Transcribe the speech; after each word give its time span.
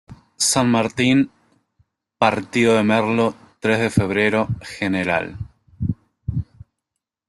San 0.51 0.67
Martín, 0.71 1.29
Partido 2.17 2.73
de 2.73 2.81
Merlo, 2.81 3.35
Tres 3.59 3.77
de 3.77 3.91
Febrero, 3.91 4.47
Gral. 4.79 5.37